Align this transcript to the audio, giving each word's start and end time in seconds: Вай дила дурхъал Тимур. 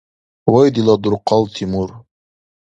Вай 0.51 0.67
дила 0.75 0.95
дурхъал 1.03 1.43
Тимур. 1.53 1.89